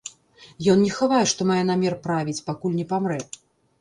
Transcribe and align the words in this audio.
Ён 0.73 0.79
не 0.85 0.93
хавае, 0.95 1.21
што 1.31 1.47
мае 1.49 1.59
намер 1.73 1.99
правіць, 2.07 2.39
пакуль 2.49 2.77
не 2.79 2.87
памрэ. 2.95 3.21